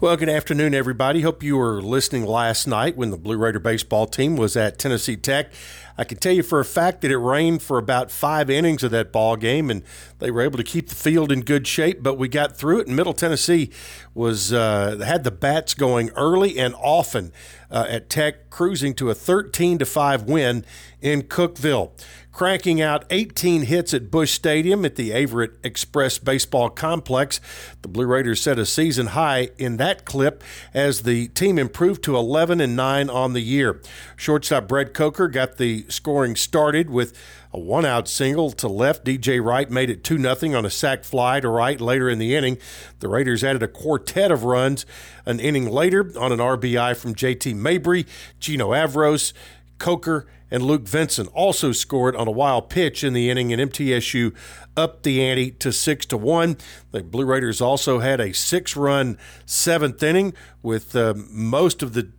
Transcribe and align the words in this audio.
Well, 0.00 0.16
good 0.16 0.28
afternoon, 0.28 0.74
everybody. 0.74 1.20
Hope 1.20 1.44
you 1.44 1.56
were 1.56 1.80
listening 1.80 2.26
last 2.26 2.66
night 2.66 2.96
when 2.96 3.10
the 3.10 3.16
Blue 3.16 3.36
Raider 3.36 3.60
baseball 3.60 4.08
team 4.08 4.34
was 4.34 4.56
at 4.56 4.76
Tennessee 4.76 5.16
Tech. 5.16 5.52
I 5.96 6.02
can 6.02 6.18
tell 6.18 6.32
you 6.32 6.42
for 6.42 6.58
a 6.58 6.64
fact 6.64 7.00
that 7.02 7.12
it 7.12 7.16
rained 7.16 7.62
for 7.62 7.78
about 7.78 8.10
five 8.10 8.50
innings 8.50 8.82
of 8.82 8.90
that 8.90 9.12
ball 9.12 9.36
game, 9.36 9.70
and 9.70 9.84
they 10.18 10.32
were 10.32 10.42
able 10.42 10.56
to 10.56 10.64
keep 10.64 10.88
the 10.88 10.96
field 10.96 11.30
in 11.30 11.42
good 11.42 11.68
shape. 11.68 12.02
But 12.02 12.18
we 12.18 12.26
got 12.26 12.56
through 12.56 12.80
it, 12.80 12.88
and 12.88 12.96
Middle 12.96 13.12
Tennessee 13.12 13.70
was 14.14 14.52
uh, 14.52 14.98
had 14.98 15.22
the 15.22 15.30
bats 15.30 15.74
going 15.74 16.10
early 16.16 16.58
and 16.58 16.74
often 16.74 17.30
uh, 17.70 17.86
at 17.88 18.10
Tech, 18.10 18.50
cruising 18.50 18.94
to 18.94 19.10
a 19.10 19.14
13 19.14 19.78
to 19.78 19.86
five 19.86 20.24
win 20.24 20.64
in 21.00 21.22
Cookeville 21.22 21.92
cranking 22.34 22.82
out 22.82 23.04
18 23.10 23.62
hits 23.62 23.94
at 23.94 24.10
Bush 24.10 24.32
Stadium 24.32 24.84
at 24.84 24.96
the 24.96 25.10
Averitt 25.12 25.52
Express 25.62 26.18
Baseball 26.18 26.68
Complex. 26.68 27.40
The 27.82 27.88
Blue 27.88 28.06
Raiders 28.06 28.42
set 28.42 28.58
a 28.58 28.66
season 28.66 29.06
high 29.08 29.50
in 29.56 29.76
that 29.76 30.04
clip 30.04 30.42
as 30.74 31.02
the 31.02 31.28
team 31.28 31.60
improved 31.60 32.02
to 32.04 32.16
11 32.16 32.60
and 32.60 32.74
9 32.74 33.08
on 33.08 33.34
the 33.34 33.40
year. 33.40 33.80
Shortstop 34.16 34.66
Brett 34.66 34.92
Coker 34.92 35.28
got 35.28 35.58
the 35.58 35.86
scoring 35.88 36.34
started 36.34 36.90
with 36.90 37.16
a 37.52 37.60
one 37.60 37.84
out 37.84 38.08
single 38.08 38.50
to 38.50 38.66
left. 38.66 39.04
DJ 39.04 39.42
Wright 39.42 39.70
made 39.70 39.88
it 39.88 40.02
2 40.02 40.20
0 40.20 40.58
on 40.58 40.66
a 40.66 40.70
sac 40.70 41.04
fly 41.04 41.38
to 41.38 41.48
right 41.48 41.80
later 41.80 42.10
in 42.10 42.18
the 42.18 42.34
inning. 42.34 42.58
The 42.98 43.08
Raiders 43.08 43.44
added 43.44 43.62
a 43.62 43.68
quartet 43.68 44.32
of 44.32 44.42
runs 44.42 44.84
an 45.24 45.38
inning 45.38 45.70
later 45.70 46.10
on 46.18 46.32
an 46.32 46.40
RBI 46.40 46.96
from 46.96 47.14
JT 47.14 47.54
Mabry, 47.54 48.06
Gino 48.40 48.70
Avros, 48.70 49.32
Coker, 49.78 50.26
and 50.50 50.62
Luke 50.62 50.86
Vincent 50.86 51.28
also 51.32 51.72
scored 51.72 52.14
on 52.14 52.28
a 52.28 52.30
wild 52.30 52.70
pitch 52.70 53.02
in 53.02 53.12
the 53.12 53.28
inning, 53.30 53.52
and 53.52 53.70
MTSU 53.70 54.34
upped 54.76 55.02
the 55.02 55.22
ante 55.22 55.50
to 55.52 55.72
six 55.72 56.06
to 56.06 56.16
one. 56.16 56.56
The 56.92 57.02
Blue 57.02 57.24
Raiders 57.24 57.60
also 57.60 57.98
had 57.98 58.20
a 58.20 58.32
six-run 58.32 59.18
seventh 59.46 60.02
inning 60.02 60.34
with 60.62 60.94
uh, 60.94 61.14
most 61.16 61.82
of 61.82 61.94
the 61.94 62.10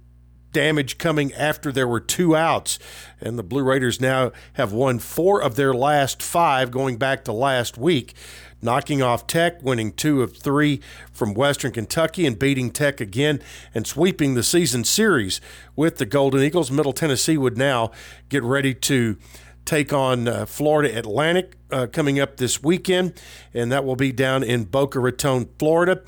damage 0.55 0.97
coming 0.97 1.33
after 1.33 1.69
there 1.69 1.87
were 1.87 1.99
two 1.99 2.33
outs. 2.33 2.79
And 3.19 3.37
the 3.37 3.43
Blue 3.43 3.61
Raiders 3.61 3.99
now 3.99 4.31
have 4.53 4.71
won 4.71 4.99
four 4.99 5.41
of 5.41 5.57
their 5.57 5.73
last 5.73 6.23
five 6.23 6.71
going 6.71 6.95
back 6.95 7.25
to 7.25 7.33
last 7.33 7.77
week 7.77 8.15
knocking 8.61 9.01
off 9.01 9.27
Tech, 9.27 9.61
winning 9.61 9.91
two 9.91 10.23
of 10.23 10.37
three 10.37 10.79
from 11.11 11.33
Western 11.33 11.73
Kentucky, 11.73 12.25
and 12.25 12.39
beating 12.39 12.71
Tech 12.71 13.01
again 13.01 13.41
and 13.75 13.85
sweeping 13.85 14.33
the 14.33 14.43
season 14.43 14.85
series 14.85 15.41
with 15.75 15.97
the 15.97 16.05
Golden 16.05 16.41
Eagles. 16.41 16.71
Middle 16.71 16.93
Tennessee 16.93 17.37
would 17.37 17.57
now 17.57 17.91
get 18.29 18.41
ready 18.41 18.73
to 18.73 19.17
take 19.65 19.91
on 19.91 20.27
uh, 20.27 20.45
Florida 20.45 20.97
Atlantic 20.97 21.57
uh, 21.69 21.87
coming 21.91 22.17
up 22.17 22.37
this 22.37 22.63
weekend, 22.63 23.13
and 23.53 23.71
that 23.73 23.83
will 23.83 23.97
be 23.97 24.13
down 24.13 24.41
in 24.41 24.63
Boca 24.63 24.99
Raton, 24.99 25.49
Florida. 25.59 26.01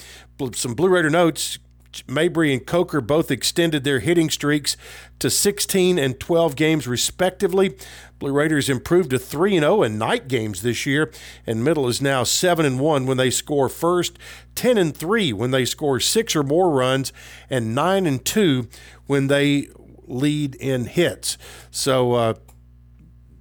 Some 0.53 0.73
Blue 0.73 0.89
Raider 0.89 1.09
notes 1.09 1.59
Mabry 2.07 2.53
and 2.53 2.65
Coker 2.65 3.01
both 3.01 3.31
extended 3.31 3.83
their 3.83 3.99
hitting 3.99 4.29
streaks 4.29 4.77
to 5.19 5.29
16 5.29 5.97
and 5.97 6.19
12 6.19 6.55
games 6.55 6.87
respectively. 6.87 7.75
Blue 8.19 8.31
Raiders 8.31 8.69
improved 8.69 9.11
to 9.11 9.19
3 9.19 9.59
0 9.59 9.83
in 9.83 9.97
night 9.97 10.27
games 10.27 10.61
this 10.61 10.85
year, 10.85 11.11
and 11.45 11.63
Middle 11.63 11.87
is 11.87 12.01
now 12.01 12.23
7 12.23 12.65
and 12.65 12.79
1 12.79 13.05
when 13.05 13.17
they 13.17 13.29
score 13.29 13.69
first, 13.69 14.17
10 14.55 14.77
and 14.77 14.95
3 14.95 15.33
when 15.33 15.51
they 15.51 15.65
score 15.65 15.99
6 15.99 16.35
or 16.35 16.43
more 16.43 16.71
runs, 16.71 17.13
and 17.49 17.75
9 17.75 18.05
and 18.05 18.25
2 18.25 18.67
when 19.05 19.27
they 19.27 19.67
lead 20.05 20.55
in 20.55 20.85
hits. 20.85 21.37
So, 21.71 22.13
uh, 22.13 22.33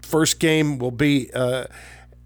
first 0.03 0.38
game 0.38 0.78
will 0.78 0.92
be 0.92 1.33
uh, 1.33 1.66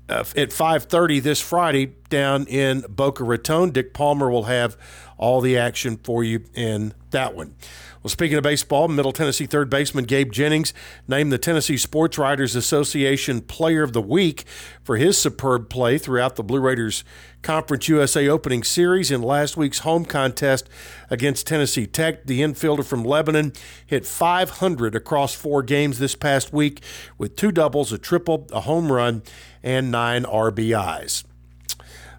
uh 0.08 0.24
at 0.36 0.50
5:30 0.50 1.22
this 1.22 1.40
Friday 1.40 1.94
down 2.10 2.46
in 2.46 2.84
Boca 2.88 3.24
Raton. 3.24 3.70
Dick 3.70 3.94
Palmer 3.94 4.30
will 4.30 4.44
have 4.44 4.76
all 5.16 5.40
the 5.40 5.56
action 5.56 5.96
for 5.96 6.24
you 6.24 6.44
in 6.54 6.92
that 7.10 7.34
one. 7.34 7.54
Well, 8.02 8.08
speaking 8.08 8.38
of 8.38 8.42
baseball, 8.42 8.88
Middle 8.88 9.12
Tennessee 9.12 9.44
third 9.44 9.68
baseman 9.68 10.06
Gabe 10.06 10.32
Jennings 10.32 10.72
named 11.06 11.30
the 11.30 11.36
Tennessee 11.36 11.76
Sports 11.76 12.16
Writers 12.16 12.56
Association 12.56 13.42
Player 13.42 13.82
of 13.82 13.92
the 13.92 14.00
Week 14.00 14.44
for 14.82 14.96
his 14.96 15.18
superb 15.18 15.68
play 15.68 15.98
throughout 15.98 16.36
the 16.36 16.42
Blue 16.42 16.60
Raiders 16.60 17.04
Conference 17.42 17.88
USA 17.88 18.26
opening 18.26 18.62
series 18.62 19.10
in 19.10 19.20
last 19.20 19.58
week's 19.58 19.80
home 19.80 20.06
contest 20.06 20.70
against 21.10 21.46
Tennessee 21.46 21.86
Tech. 21.86 22.24
The 22.24 22.40
infielder 22.40 22.86
from 22.86 23.04
Lebanon 23.04 23.52
hit 23.86 24.06
500 24.06 24.94
across 24.94 25.34
four 25.34 25.62
games 25.62 25.98
this 25.98 26.14
past 26.14 26.54
week 26.54 26.82
with 27.18 27.36
two 27.36 27.52
doubles, 27.52 27.92
a 27.92 27.98
triple, 27.98 28.46
a 28.50 28.60
home 28.60 28.90
run, 28.90 29.22
and 29.62 29.90
nine 29.90 30.24
RBIs. 30.24 31.24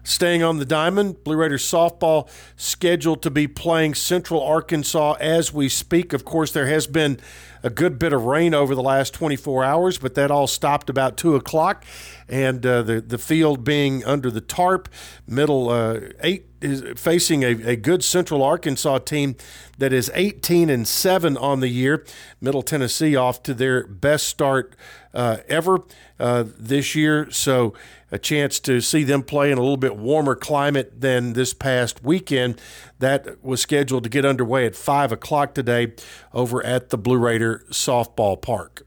Staying 0.04 0.42
on 0.42 0.58
the 0.58 0.64
diamond, 0.64 1.22
Blue 1.22 1.36
Raiders 1.36 1.62
softball 1.62 2.28
scheduled 2.56 3.22
to 3.22 3.30
be 3.30 3.46
playing 3.46 3.94
Central 3.94 4.42
Arkansas 4.42 5.14
as 5.20 5.52
we 5.52 5.68
speak. 5.68 6.12
Of 6.12 6.24
course, 6.24 6.52
there 6.52 6.66
has 6.66 6.88
been 6.88 7.20
a 7.62 7.70
good 7.70 7.98
bit 7.98 8.12
of 8.12 8.24
rain 8.24 8.54
over 8.54 8.74
the 8.74 8.82
last 8.82 9.14
24 9.14 9.64
hours, 9.64 9.98
but 9.98 10.14
that 10.14 10.30
all 10.30 10.46
stopped 10.46 10.90
about 10.90 11.16
2 11.16 11.34
o'clock. 11.36 11.84
And 12.28 12.64
uh, 12.64 12.82
the, 12.82 13.00
the 13.00 13.18
field 13.18 13.64
being 13.64 14.04
under 14.04 14.30
the 14.30 14.40
tarp, 14.40 14.88
middle 15.26 15.68
uh, 15.68 16.00
eight 16.20 16.46
is 16.62 16.84
facing 16.96 17.42
a, 17.42 17.50
a 17.70 17.76
good 17.76 18.04
Central 18.04 18.42
Arkansas 18.42 18.98
team 18.98 19.36
that 19.78 19.92
is 19.92 20.10
18 20.14 20.70
and 20.70 20.86
7 20.86 21.36
on 21.36 21.60
the 21.60 21.68
year. 21.68 22.04
Middle 22.40 22.62
Tennessee 22.62 23.16
off 23.16 23.42
to 23.42 23.54
their 23.54 23.86
best 23.86 24.28
start 24.28 24.76
uh, 25.12 25.38
ever 25.48 25.80
uh, 26.18 26.44
this 26.58 26.94
year. 26.94 27.30
So 27.30 27.74
a 28.10 28.18
chance 28.18 28.60
to 28.60 28.80
see 28.80 29.04
them 29.04 29.22
play 29.22 29.50
in 29.50 29.58
a 29.58 29.60
little 29.60 29.76
bit 29.76 29.96
warmer 29.96 30.34
climate 30.34 31.00
than 31.00 31.32
this 31.32 31.52
past 31.52 32.04
weekend. 32.04 32.60
That 32.98 33.42
was 33.42 33.60
scheduled 33.60 34.04
to 34.04 34.10
get 34.10 34.24
underway 34.24 34.66
at 34.66 34.76
5 34.76 35.12
o'clock 35.12 35.54
today 35.54 35.94
over 36.32 36.64
at 36.64 36.90
the 36.90 36.98
Blue 36.98 37.18
Raider 37.18 37.51
Softball 37.70 38.40
Park. 38.40 38.86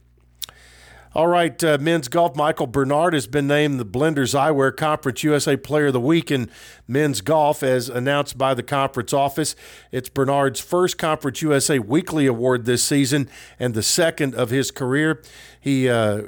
All 1.15 1.27
right, 1.27 1.63
uh, 1.63 1.77
men's 1.79 2.09
golf. 2.09 2.35
Michael 2.35 2.67
Bernard 2.67 3.13
has 3.13 3.25
been 3.25 3.47
named 3.47 3.79
the 3.79 3.85
Blenders 3.85 4.37
Eyewear 4.37 4.75
Conference 4.75 5.23
USA 5.23 5.55
Player 5.55 5.87
of 5.87 5.93
the 5.93 6.01
Week 6.01 6.29
in 6.29 6.49
men's 6.89 7.21
golf, 7.21 7.63
as 7.63 7.87
announced 7.87 8.37
by 8.37 8.53
the 8.53 8.61
conference 8.61 9.13
office. 9.13 9.55
It's 9.93 10.09
Bernard's 10.09 10.59
first 10.59 10.97
Conference 10.97 11.41
USA 11.41 11.79
Weekly 11.79 12.25
Award 12.25 12.65
this 12.65 12.83
season 12.83 13.29
and 13.57 13.73
the 13.73 13.81
second 13.81 14.35
of 14.35 14.49
his 14.49 14.71
career. 14.71 15.21
He 15.57 15.87
uh, 15.87 16.23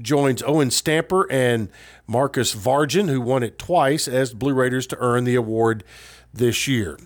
joins 0.00 0.40
Owen 0.44 0.70
Stamper 0.70 1.26
and 1.32 1.68
Marcus 2.06 2.54
Vargin, 2.54 3.08
who 3.08 3.20
won 3.20 3.42
it 3.42 3.58
twice 3.58 4.06
as 4.06 4.34
Blue 4.34 4.54
Raiders 4.54 4.86
to 4.86 4.96
earn 5.00 5.24
the 5.24 5.34
award 5.34 5.82
this 6.32 6.68
year. 6.68 6.96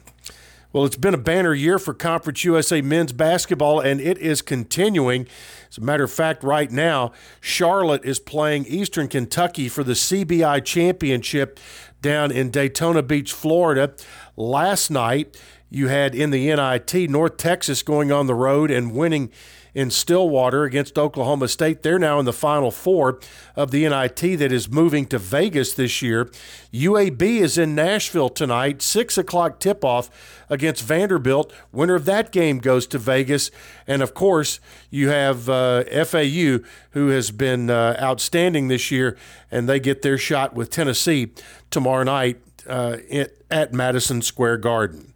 Well, 0.73 0.87
it's 0.87 0.97
been 0.97 1.13
a 1.13 1.19
banner 1.19 1.53
year 1.53 1.79
for 1.79 1.93
Conference 1.93 2.45
USA 2.45 2.81
men's 2.81 3.13
basketball, 3.13 3.81
and 3.81 4.01
it 4.01 4.17
is 4.17 4.41
continuing. 4.41 5.27
As 5.71 5.77
a 5.77 5.83
matter 5.83 6.05
of 6.05 6.11
fact, 6.11 6.43
right 6.43 6.71
now, 6.71 7.13
Charlotte 7.43 8.03
is 8.07 8.19
playing 8.19 8.65
Eastern 8.65 9.07
Kentucky 9.07 9.69
for 9.69 9.85
the 9.85 9.93
CBI 9.93 10.65
championship 10.65 11.61
down 12.01 12.33
in 12.33 12.51
Daytona 12.51 13.03
Beach, 13.03 13.35
Florida. 13.35 13.93
Last 14.35 14.91
night, 14.91 15.39
you 15.69 15.89
had 15.89 16.15
in 16.15 16.31
the 16.31 16.47
NIT 16.47 17.11
North 17.11 17.37
Texas 17.37 17.83
going 17.83 18.11
on 18.11 18.27
the 18.27 18.35
road 18.35 18.71
and 18.71 18.95
winning 18.95 19.31
in 19.75 19.91
Stillwater 19.91 20.65
against 20.65 20.99
Oklahoma 20.99 21.49
State. 21.49 21.83
They're 21.83 21.99
now 21.99 22.19
in 22.19 22.25
the 22.25 22.33
final 22.33 22.71
four 22.71 23.21
of 23.57 23.71
the 23.71 23.89
NIT 23.89 24.39
that 24.39 24.53
is 24.53 24.71
moving 24.71 25.07
to 25.07 25.19
Vegas 25.19 25.75
this 25.75 26.03
year. 26.03 26.31
UAB 26.73 27.23
is 27.23 27.57
in 27.57 27.75
Nashville 27.75 28.29
tonight, 28.29 28.83
6 28.83 29.19
o'clock 29.19 29.61
tip 29.61 29.85
off 29.85 30.11
against 30.51 30.83
Vanderbilt. 30.85 31.53
Winner 31.73 31.95
of 31.95 32.05
that 32.05 32.33
game 32.33 32.59
goes 32.59 32.87
to 32.89 32.99
Vegas. 32.99 33.51
And 33.87 34.03
of 34.03 34.15
course, 34.15 34.61
you 34.91 35.09
have 35.09 35.49
uh, 35.49 35.85
FAU, 36.05 36.59
who 36.91 37.09
has 37.09 37.31
been 37.31 37.71
uh, 37.71 37.97
outstanding 38.01 38.69
this 38.69 38.91
year, 38.91 39.17
and 39.51 39.69
they 39.69 39.81
get 39.81 40.03
their 40.03 40.19
shot 40.19 40.55
with 40.55 40.71
Tennessee 40.71 41.33
tomorrow 41.71 42.05
night 42.05 42.39
uh, 42.67 42.99
at 43.51 43.73
Madison 43.73 44.23
Square 44.23 44.59
Garden. 44.59 45.15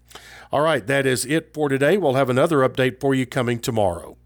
All 0.52 0.60
right, 0.60 0.86
that 0.86 1.06
is 1.06 1.26
it 1.26 1.52
for 1.52 1.68
today. 1.68 1.97
We'll 1.98 2.14
have 2.14 2.30
another 2.30 2.59
update 2.59 3.00
for 3.00 3.14
you 3.14 3.26
coming 3.26 3.59
tomorrow. 3.59 4.16